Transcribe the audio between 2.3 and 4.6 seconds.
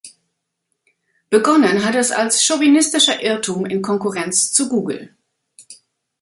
chauvinistischer Irrtum in Konkurrenz